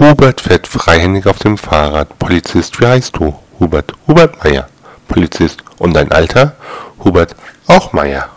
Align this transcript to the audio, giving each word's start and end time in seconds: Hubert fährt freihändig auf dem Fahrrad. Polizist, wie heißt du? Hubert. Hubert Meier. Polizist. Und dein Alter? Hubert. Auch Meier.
Hubert 0.00 0.40
fährt 0.40 0.66
freihändig 0.66 1.26
auf 1.26 1.38
dem 1.38 1.56
Fahrrad. 1.56 2.18
Polizist, 2.18 2.80
wie 2.80 2.86
heißt 2.86 3.16
du? 3.16 3.32
Hubert. 3.60 3.92
Hubert 4.08 4.42
Meier. 4.42 4.66
Polizist. 5.06 5.62
Und 5.78 5.94
dein 5.94 6.10
Alter? 6.10 6.56
Hubert. 7.04 7.36
Auch 7.68 7.92
Meier. 7.92 8.28